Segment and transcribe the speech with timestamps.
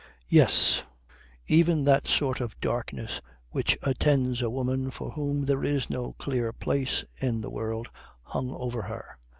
[0.29, 0.81] Yes.
[1.45, 6.51] Even that sort of darkness which attends a woman for whom there is no clear
[6.51, 7.87] place in the world
[8.23, 9.19] hung over her.